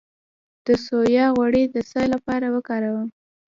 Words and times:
د 0.65 0.67
سویا 0.85 1.25
غوړي 1.35 1.63
د 1.69 1.77
څه 1.91 2.01
لپاره 2.13 2.47
وکاروم؟ 2.55 3.09